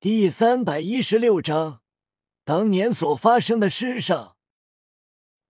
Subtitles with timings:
[0.00, 1.80] 第三百一十六章，
[2.44, 4.36] 当年所发生的事上，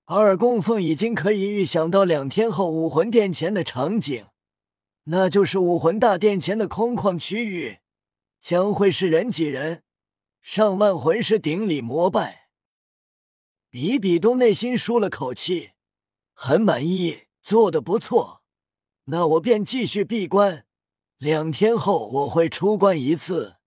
[0.07, 4.25] 二供奉已经可以预想到两天后武魂殿前的场景，
[5.05, 7.81] 那就是武魂大殿前的空旷区域，
[8.41, 9.83] 将会是人挤人，
[10.41, 12.49] 上万魂师顶礼膜拜。
[13.69, 15.73] 比比东内心舒了口气，
[16.33, 18.43] 很满意，做的不错。
[19.05, 20.65] 那我便继续闭关，
[21.19, 23.58] 两天后我会出关一次。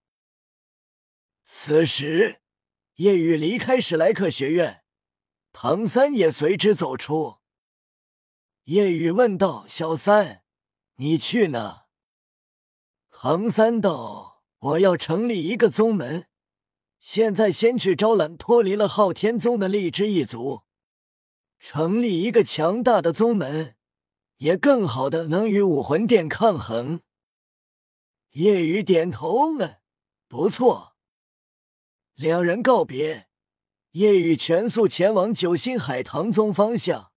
[1.54, 2.41] 此时，
[2.95, 4.84] 叶雨离开史莱克学院，
[5.52, 7.39] 唐三也随之走出。
[8.63, 10.43] 叶雨问道：“小三，
[10.95, 11.88] 你去哪？”
[13.12, 16.27] 唐三道：“我要成立一个宗门。”
[16.99, 20.63] 现在先去招揽脱离了昊天宗的荔枝一族，
[21.59, 23.76] 成立一个强大的宗门，
[24.38, 27.02] 也更好的能与武魂殿抗衡。
[28.31, 29.81] 叶雨点头了，
[30.29, 30.91] 不错。
[32.15, 33.27] 两人告别，
[33.91, 37.12] 夜雨全速前往九星海棠宗方向，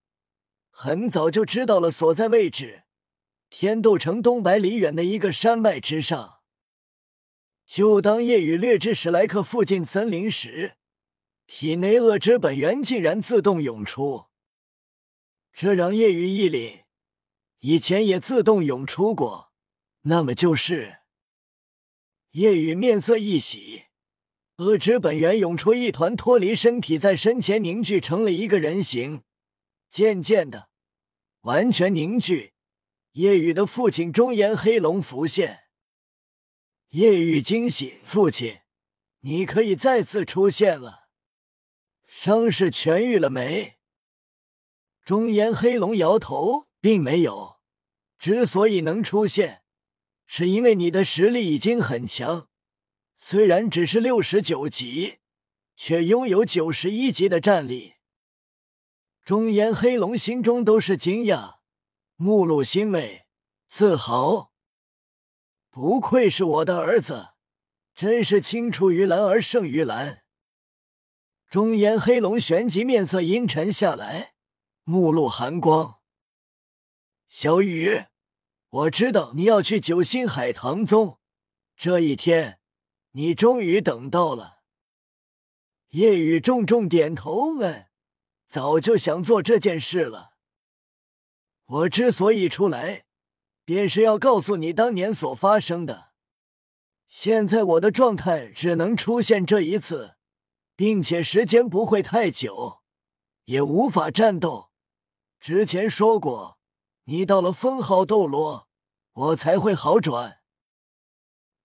[0.71, 2.85] 很早就知道了所在位置，
[3.51, 6.41] 天斗城东百里远的一个山脉之上。
[7.67, 10.77] 就当夜雨掠至史莱克附近森林时，
[11.47, 14.27] 体内恶之本源竟然自动涌出，
[15.53, 16.85] 这让夜雨一凛。
[17.61, 19.53] 以前也自动涌出过，
[20.03, 20.99] 那么就是
[22.33, 23.85] 夜雨面色一喜，
[24.59, 29.25] 恶之本源涌出一团脱离身体，在身前凝聚成了一个人形，
[29.91, 30.69] 渐渐的
[31.41, 32.53] 完全凝聚。
[33.13, 35.65] 夜雨的父亲中炎黑龙浮现。
[36.91, 38.61] 夜雨惊喜，父亲，
[39.21, 41.09] 你可以再次出现了。
[42.07, 43.79] 伤势痊愈了没？
[45.05, 47.57] 中炎黑龙摇头，并没有。
[48.19, 49.63] 之所以能出现，
[50.27, 52.49] 是因为你的实力已经很强，
[53.27, 55.17] 虽然只是六十九级，
[55.77, 57.95] 却拥有九十一级的战力。
[59.25, 61.55] 中炎黑龙心中都是惊讶，
[62.17, 63.25] 目露欣慰，
[63.71, 64.53] 自豪。
[65.71, 67.31] 不愧是我的儿子，
[67.95, 70.25] 真是青出于蓝而胜于蓝。
[71.49, 74.35] 中炎黑龙旋即面色阴沉下来，
[74.83, 75.95] 目露寒光。
[77.31, 78.05] 小雨，
[78.69, 81.19] 我知道你要去九星海棠宗，
[81.75, 82.61] 这一天
[83.17, 84.61] 你终于等到了。
[85.89, 87.89] 夜雨重重点头，问
[88.47, 90.35] ：“早就想做这件事了。
[91.65, 93.07] 我之所以出来。”
[93.67, 96.11] 便是要告诉你当年所发生的。
[97.07, 100.17] 现在我的状态只能出现这一次，
[100.77, 102.83] 并且时间不会太久，
[103.47, 104.71] 也无法战斗。
[105.41, 106.59] 之前说过，
[107.05, 108.69] 你到了封号斗罗，
[109.15, 110.43] 我才会好转。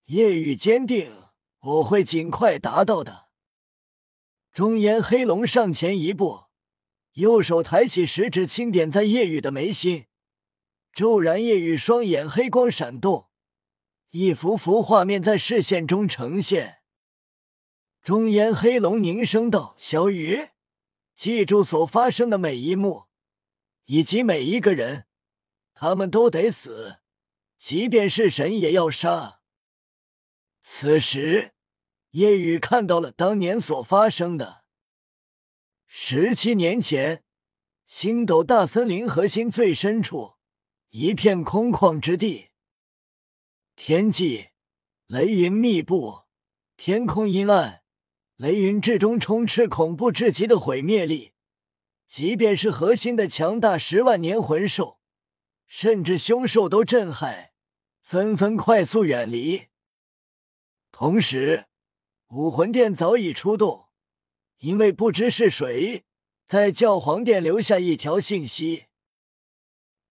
[0.05, 1.18] 夜雨坚定，
[1.59, 3.27] 我会尽快达到的。
[4.51, 6.45] 中炎黑龙上前一步，
[7.13, 10.05] 右手抬起食指，轻点在夜雨的眉心。
[10.93, 13.29] 骤然，夜雨双眼黑光闪动，
[14.09, 16.77] 一幅幅画面在视线中呈现。
[18.01, 20.49] 中炎黑龙凝声道：“小雨，
[21.15, 23.05] 记住所发生的每一幕，
[23.85, 25.05] 以及每一个人，
[25.73, 26.99] 他们都得死，
[27.57, 29.38] 即便是神也要杀。”
[30.61, 31.53] 此时，
[32.11, 34.63] 夜雨看到了当年所发生的。
[35.87, 37.23] 十七年前，
[37.87, 40.35] 星斗大森林核心最深处。
[40.89, 42.49] 一片空旷之地，
[43.75, 44.49] 天际
[45.05, 46.21] 雷云密布，
[46.77, 47.83] 天空阴暗，
[48.37, 51.33] 雷云之中充斥恐怖至极的毁灭力。
[52.07, 54.99] 即便是核心的强大十万年魂兽，
[55.67, 57.51] 甚至凶兽都震撼，
[58.01, 59.67] 纷纷快速远离。
[60.99, 61.67] 同时，
[62.27, 63.85] 武魂殿早已出动，
[64.57, 66.03] 因为不知是谁
[66.45, 68.87] 在教皇殿留下一条信息。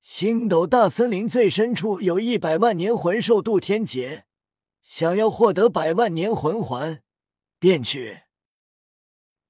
[0.00, 4.24] 星斗大森林最深处有一百万年魂兽渡天劫，
[4.82, 7.02] 想要获得百万年魂环，
[7.58, 8.20] 便去。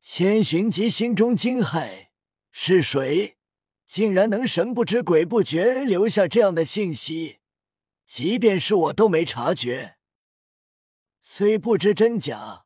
[0.03, 2.09] 千寻疾心中惊骇：
[2.51, 3.37] 是谁
[3.87, 7.39] 竟然能神不知鬼不觉留下这样的信息？
[8.09, 9.98] 即便是我都没察觉。
[11.31, 12.65] 虽不知真假，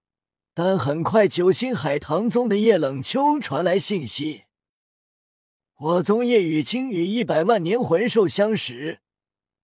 [0.54, 4.44] 但很快九星海棠宗的叶冷秋传来信息。
[5.78, 9.00] 我宗叶雨清与一百万年魂兽相识，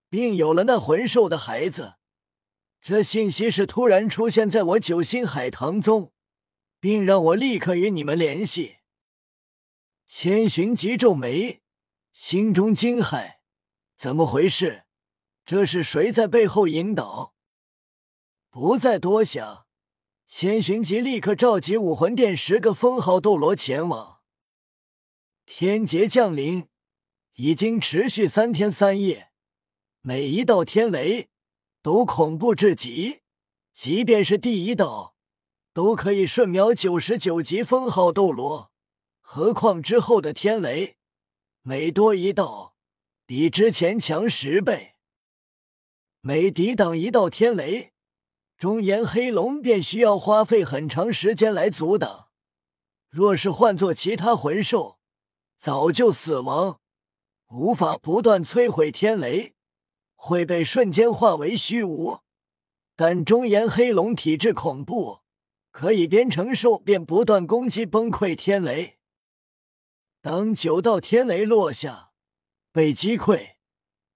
[0.09, 1.93] 并有了那魂兽的孩子。
[2.81, 6.11] 这信息是突然出现在我九星海棠宗，
[6.81, 8.79] 并让我立刻与你们联系。
[10.05, 11.61] 千寻疾皱眉，
[12.11, 13.37] 心中惊骇：
[13.95, 14.83] 怎么回事？
[15.45, 17.33] 这是谁在背后引导？
[18.51, 19.67] 不再多想，
[20.25, 24.21] 千寻疾立刻召集武魂殿十个封号斗罗前往。
[25.45, 26.67] 天劫降临，
[27.35, 29.31] 已经持续三天三夜，
[30.01, 31.29] 每一道天雷
[31.83, 33.21] 都恐怖至极，
[33.75, 35.15] 即便是第一道，
[35.71, 38.71] 都可以瞬秒九十九级封号斗罗，
[39.21, 40.97] 何况之后的天雷，
[41.61, 42.75] 每多一道，
[43.27, 44.95] 比之前强十倍。
[46.21, 47.93] 每抵挡一道天雷，
[48.59, 52.27] 中炎黑龙便需要花费很长时间来阻挡。
[53.09, 54.99] 若是换做其他魂兽，
[55.57, 56.81] 早就死亡，
[57.51, 59.55] 无法不断摧毁天雷，
[60.13, 62.19] 会被瞬间化为虚无。
[62.97, 65.21] 但中炎黑龙体质恐怖，
[65.71, 68.97] 可以边承受边不断攻击崩溃天雷。
[70.21, 72.11] 当九道天雷落下，
[72.73, 73.51] 被击溃。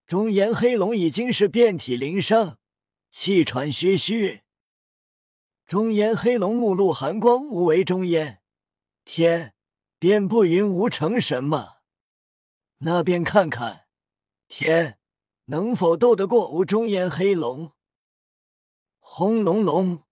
[0.06, 2.58] 中炎黑龙已经是遍体鳞伤，
[3.14, 4.42] 气喘吁吁。
[5.68, 8.42] 中烟黑龙目露寒光，无为中烟，
[9.06, 9.54] 天
[10.00, 11.78] 便不云无成什么？
[12.80, 13.86] 那便看看
[14.48, 14.98] 天
[15.46, 17.74] 能否斗得过无中烟黑龙。
[19.00, 20.06] 轰隆隆，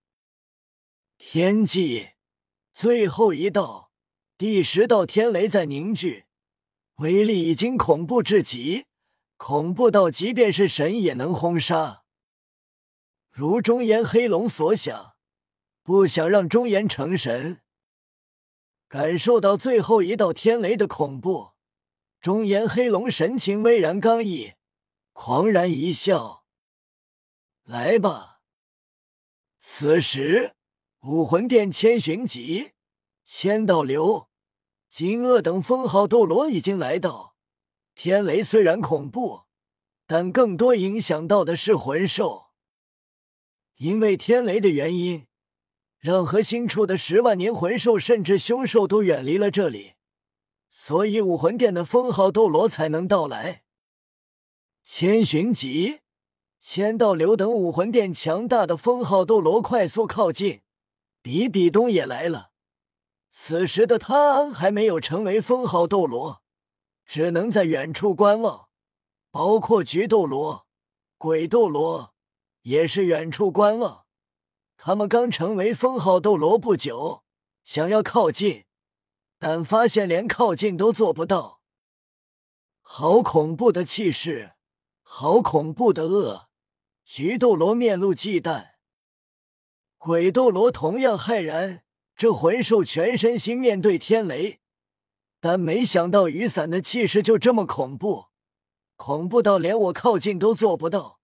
[1.18, 2.10] 天际
[2.72, 3.92] 最后一道
[4.38, 6.26] 第十道天雷在凝聚，
[6.98, 8.86] 威力已经恐怖至极。
[9.38, 12.01] 恐怖到，即便是神也能轰杀。
[13.32, 15.14] 如中炎黑龙所想，
[15.84, 17.62] 不想让中炎成神。
[18.90, 21.52] 感受到最后一道天雷的恐怖，
[22.20, 24.56] 中炎黑龙神情巍然刚毅，
[25.14, 26.44] 狂然一笑
[27.64, 28.42] ：“来吧！”
[29.60, 30.56] 此时，
[31.04, 32.74] 武魂殿千寻疾、
[33.24, 34.28] 千道流、
[34.90, 37.38] 金鳄等封号斗罗已经来到。
[37.96, 39.44] 天雷虽然恐怖，
[40.06, 42.51] 但更多影响到的是魂兽。
[43.82, 45.26] 因为天雷的原因，
[45.98, 49.94] 让核心处的十万年魂兽甚至凶兽都远离了这里，
[50.70, 53.64] 所以武魂殿的封号斗罗才能到来。
[54.84, 56.02] 千寻疾、
[56.60, 60.62] 千道流等武魂殿强大的封号斗罗快速靠近，
[61.24, 62.52] 比比东也来了。
[63.32, 66.44] 此时的他还没有成为封号斗罗。
[67.04, 68.68] 只能在远处观望，
[69.32, 70.68] 包括菊斗罗、
[71.18, 72.11] 鬼斗罗
[72.62, 74.06] 也是远处观望。
[74.78, 77.24] 他们刚成为封号斗罗不久，
[77.64, 78.66] 想要靠近，
[79.38, 81.62] 但发现连靠近都做不到。
[82.82, 84.54] 好恐怖的气势，
[85.04, 86.50] 好恐怖的恶！
[87.06, 88.72] 菊斗罗面露忌惮，
[89.98, 91.84] 鬼斗罗同样骇然。
[92.16, 94.60] 这魂兽全身心面对天雷。
[95.40, 98.28] 但没想到雨伞的气势就这么恐怖，
[98.96, 101.21] 恐怖到连我靠近都做不到，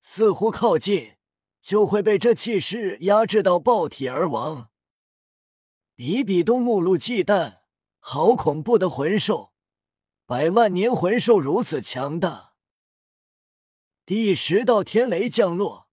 [0.00, 1.16] 似乎靠近
[1.62, 4.70] 就会被这气势压制到爆体而亡。
[5.94, 7.58] 比比东目露忌惮，
[7.98, 9.52] 好恐怖的魂兽，
[10.26, 12.54] 百万年魂兽如此强大。
[14.06, 15.88] 第十道天雷降落，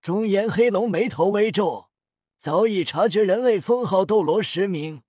[0.00, 1.90] 中炎黑龙眉头微皱，
[2.38, 5.02] 早已察觉人类封号斗罗实名。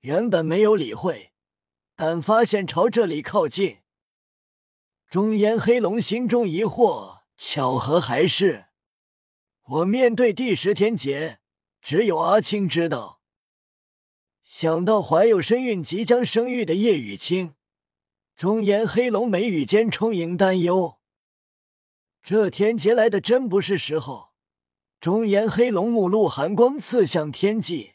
[0.00, 1.32] 原本没有理会，
[1.96, 3.78] 但发现朝这里靠近，
[5.08, 8.66] 中炎黑龙心中疑惑：巧合还是？
[9.62, 11.40] 我面对第十天劫，
[11.80, 13.20] 只有阿青知道。
[14.42, 17.54] 想到怀有身孕即将生育的叶雨清，
[18.36, 20.98] 中炎黑龙眉宇间充盈担忧。
[22.22, 24.32] 这天劫来的真不是时候。
[25.00, 27.92] 中炎黑龙目露寒光，刺向天际。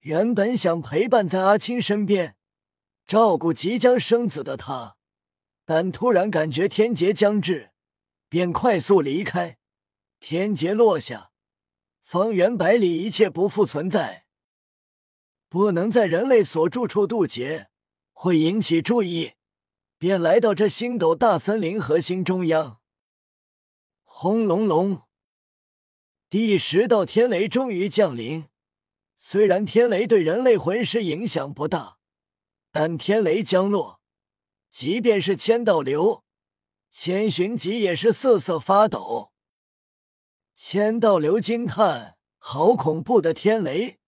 [0.00, 2.36] 原本想陪伴在阿青身边，
[3.04, 4.96] 照顾即将生子的他，
[5.64, 7.71] 但突然感觉天劫将至，
[8.32, 9.58] 便快速离开。
[10.18, 11.32] 天劫落下，
[12.02, 14.24] 方圆百里一切不复存在，
[15.50, 17.68] 不能在人类所住处渡劫，
[18.14, 19.32] 会引起注意，
[19.98, 22.80] 便来到这星斗大森林核心中央。
[24.02, 25.02] 轰隆隆，
[26.30, 28.46] 第十道天雷终于降临。
[29.20, 31.98] 虽然天雷对人类魂师影响不大，
[32.70, 34.00] 但天雷降落，
[34.70, 36.24] 即便是千道流、
[36.92, 39.32] 千寻疾也是瑟瑟发抖。
[40.54, 43.98] 千道流惊叹：“好恐怖的天雷！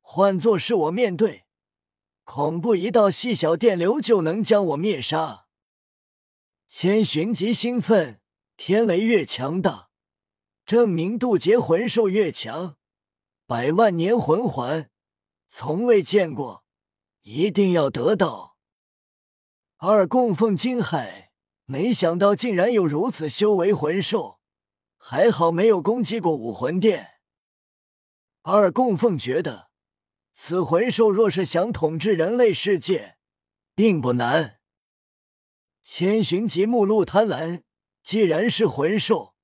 [0.00, 1.44] 换作是我面对，
[2.22, 5.46] 恐怖一道细小电流就能将我灭杀。”
[6.70, 8.20] 千寻疾兴奋
[8.56, 9.90] ：“天雷越强大，
[10.64, 12.76] 证明渡劫魂兽越强。”
[13.44, 14.88] 百万年魂环，
[15.48, 16.64] 从未见过，
[17.22, 18.56] 一定要得到。
[19.78, 21.29] 二供奉惊骇，
[21.70, 24.40] 没想到竟然有如此修为魂兽，
[24.96, 27.20] 还好没有攻击过武魂殿。
[28.42, 29.70] 二供奉觉得，
[30.34, 33.18] 此魂兽若是想统治人类世界，
[33.76, 34.58] 并不难。
[35.84, 37.62] 千寻疾目露贪婪，
[38.02, 39.36] 既然是魂兽，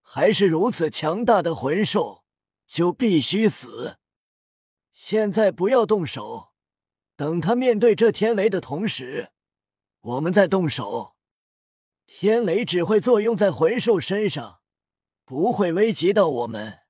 [0.00, 2.24] 还是如此强大的魂兽，
[2.66, 3.98] 就必须死。
[4.90, 6.54] 现在不要动手，
[7.14, 9.32] 等他面对这天雷的同时，
[10.00, 11.13] 我们再动手。
[12.06, 14.60] 天雷只会作用在魂兽身上，
[15.24, 16.83] 不会危及到我们。